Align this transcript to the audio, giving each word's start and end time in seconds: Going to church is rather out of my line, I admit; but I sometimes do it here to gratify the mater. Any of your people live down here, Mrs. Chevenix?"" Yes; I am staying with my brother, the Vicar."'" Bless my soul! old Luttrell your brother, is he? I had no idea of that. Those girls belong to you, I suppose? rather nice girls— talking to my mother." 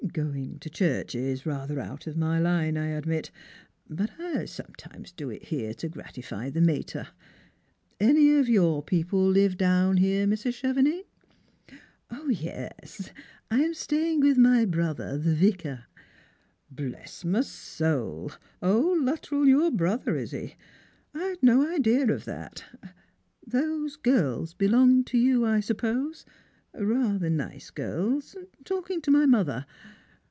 Going 0.13 0.59
to 0.59 0.69
church 0.69 1.15
is 1.15 1.45
rather 1.45 1.79
out 1.79 2.05
of 2.05 2.17
my 2.17 2.37
line, 2.37 2.75
I 2.75 2.87
admit; 2.87 3.31
but 3.89 4.09
I 4.19 4.43
sometimes 4.43 5.11
do 5.13 5.29
it 5.29 5.45
here 5.45 5.73
to 5.75 5.87
gratify 5.87 6.49
the 6.49 6.59
mater. 6.59 7.09
Any 7.97 8.35
of 8.37 8.49
your 8.49 8.83
people 8.83 9.25
live 9.25 9.55
down 9.55 9.97
here, 9.97 10.25
Mrs. 10.27 10.55
Chevenix?"" 10.59 11.05
Yes; 12.29 13.11
I 13.49 13.61
am 13.61 13.73
staying 13.73 14.19
with 14.19 14.37
my 14.37 14.65
brother, 14.65 15.17
the 15.17 15.33
Vicar."'" 15.35 15.85
Bless 16.71 17.23
my 17.23 17.41
soul! 17.41 18.33
old 18.61 19.03
Luttrell 19.05 19.47
your 19.47 19.71
brother, 19.71 20.17
is 20.17 20.31
he? 20.31 20.55
I 21.13 21.19
had 21.23 21.43
no 21.43 21.65
idea 21.73 22.07
of 22.11 22.25
that. 22.25 22.65
Those 23.47 23.95
girls 23.95 24.53
belong 24.55 25.05
to 25.05 25.17
you, 25.17 25.45
I 25.45 25.61
suppose? 25.61 26.25
rather 26.73 27.29
nice 27.29 27.69
girls— 27.69 28.35
talking 28.65 29.01
to 29.01 29.11
my 29.11 29.25
mother." 29.25 29.65